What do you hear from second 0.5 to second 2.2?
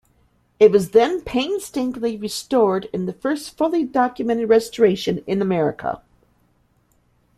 It was then painstakingly